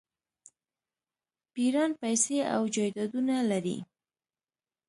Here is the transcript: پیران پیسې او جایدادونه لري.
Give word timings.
پیران 1.53 1.91
پیسې 2.01 2.37
او 2.55 2.61
جایدادونه 2.75 3.35
لري. 3.51 3.77